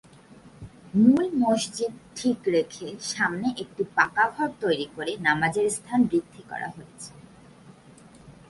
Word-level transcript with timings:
মূল 0.95 1.25
মসজিদ 1.43 1.93
ঠিক 2.15 2.39
রেখে 2.47 2.87
সামনে 3.13 3.47
একটি 3.63 3.83
পাকা 3.95 4.25
ঘর 4.35 4.49
তৈরী 4.61 4.87
করে 4.95 5.11
নামাজের 5.27 5.67
স্থান 5.69 5.99
বৃদ্ধি 6.03 6.41
করা 6.49 6.67
হয়েছে। 6.75 7.11